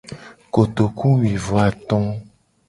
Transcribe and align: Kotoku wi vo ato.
Kotoku 0.53 1.07
wi 1.19 1.31
vo 1.45 1.55
ato. 1.67 1.97